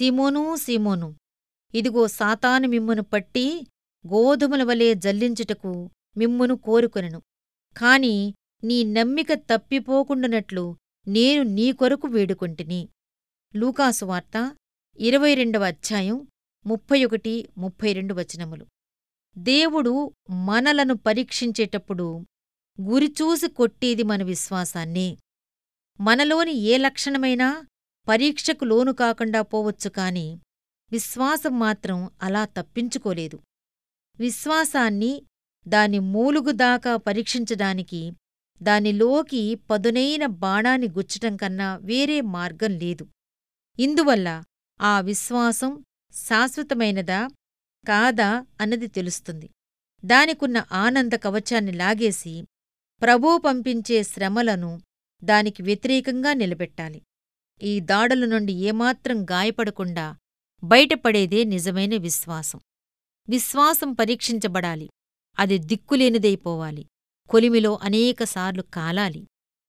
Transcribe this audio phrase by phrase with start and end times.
[0.00, 1.16] సీమోనూ సీమోను.
[1.74, 3.66] ఇదిగో సాతాను మిమ్మును పట్టి
[4.06, 7.22] గోధుమల వలె జల్లించుటకు మిమ్మును కోరుకొనెను.
[7.76, 10.76] కాని నీ నమ్మిక తప్పిపోకుండునట్లు
[11.08, 12.88] నేను నీ కొరకు వేడుకొంటిని.
[13.56, 14.56] లూకాసు వార్త
[14.98, 16.26] ఇరవై రెండవ అధ్యాయం
[16.66, 18.66] ముప్పై ఒకటి ముప్పై రెండు వచనములు.
[19.38, 22.26] దేవుడు మనలను పరీక్షించేటప్పుడు
[22.80, 25.16] గురిచూసి కొట్టేది మన విశ్వాసాన్నే.
[26.00, 27.66] మనలోని ఏ లక్షణమైనా
[28.08, 30.38] పరీక్షకు లోను కాకుండా పోవచ్చు కాని
[30.92, 33.38] విశ్వాసం మాత్రం అలా తప్పించుకోలేదు.
[34.18, 35.22] విశ్వాసాన్ని
[35.68, 38.12] దాని మూలుగుదాకా పరీక్షించడానికి
[38.62, 43.08] దానిలోకి పదునైన బాణాన్ని గుచ్చటం కన్నా వేరే మార్గం లేదు.
[43.78, 44.42] ఇందువల్ల
[44.80, 47.28] ఆ విశ్వాసం శాశ్వతమైనదా
[47.88, 49.50] కాదా అన్నది తెలుస్తుంది.
[50.04, 52.44] దానికున్న ఆనంద కవచాన్ని లాగేసి
[53.02, 54.80] ప్రభూ పంపించే శ్రమలను
[55.24, 57.02] దానికి వ్యతిరేకంగా నిలబెట్టాలి.
[57.62, 60.16] ఈ దాడుల నుండి ఏమాత్రం గాయపడకుండా
[60.64, 62.60] బయటపడేదే నిజమైన విశ్వాసం.
[63.28, 64.90] విశ్వాసం పరీక్షించబడాలి.
[65.38, 66.86] అది దిక్కులేనిదైపోవాలి.
[67.30, 69.26] కొలిమిలో అనేకసార్లు కాలాలి.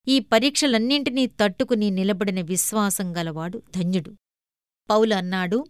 [0.07, 4.15] ఈ పరీక్షలన్నింటినీ తట్టుకుని నిలబడిన విశ్వాసం గలవాడు ధన్యుడు.
[4.89, 5.65] పౌలు అన్నాడు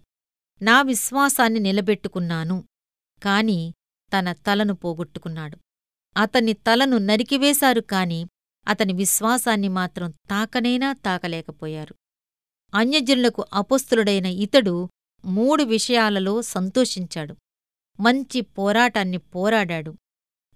[0.62, 2.64] నా విశ్వాసాన్ని నిలబెట్టుకున్నాను
[3.24, 3.74] కాని
[4.14, 5.58] తన తలను పోగొట్టుకున్నాడు.
[6.18, 8.26] అతని తలను నరికివేశారు కాని
[8.68, 11.96] అతని విశ్వాసాన్ని మాత్రం తాకనైనా తాకలేకపోయారు.
[12.74, 14.90] అన్యజనులకు అపుస్తులుడైన ఇతడు
[15.26, 17.36] మూడు విషయాలలో సంతోషించాడు.
[18.00, 19.96] మంచి పోరాటాన్ని పోరాడాడు.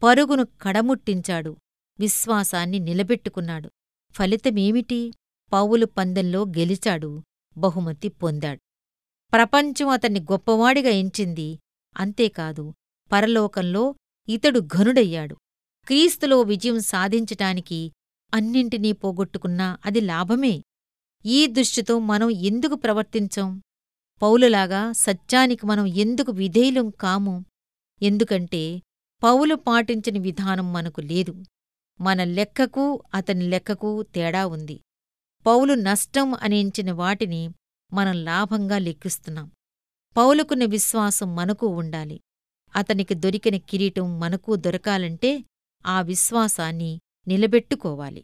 [0.03, 1.57] పరుగును కడముట్టించాడు.
[1.99, 3.71] విశ్వాసాన్ని నిలబెట్టుకున్నాడు.
[4.11, 5.11] ఫలితమేమిటి?
[5.53, 7.21] పౌలు పందెంలో గెలిచాడు.
[7.57, 8.59] బహుమతి పొందాడు.
[9.33, 11.59] ప్రపంచం అతన్ని గొప్పవాడిగా ఎంచింది.
[11.97, 12.73] అంతేకాదు
[13.11, 13.95] పరలోకంలో
[14.29, 15.35] ఇతడు ఘనుడయ్యాడు.
[15.87, 17.91] క్రీస్తులో విజయం సాధించటానికి
[18.33, 20.63] అన్నింటినీ పోగొట్టుకున్నా అది లాభమే.
[21.27, 23.61] ఈ దృష్టితో మనం ఎందుకు ప్రవర్తించం?
[24.21, 27.45] పౌలులాగా సత్యానికి మనం ఎందుకు విధేయులం కాము?
[28.01, 28.81] ఎందుకంటే
[29.23, 31.43] పౌలు పాటించిన విధానం మనకు లేదు.
[32.01, 34.81] మన లెక్కకు అతని లెక్కకు తేడా ఉంది.
[35.45, 37.49] పౌలు నష్టం అనేంచిన వాటిని
[37.93, 39.51] మనం లాభంగా లెక్కిస్తున్నాం.
[40.17, 42.19] పౌలుకున్న విశ్వాసం మనకు ఉండాలి.
[42.75, 45.43] అతనికి దొరికిన కిరీటం మనకు దొరకాలంటే
[45.85, 48.23] ఆ విశ్వాసాన్ని నిలబెట్టుకోవాలి.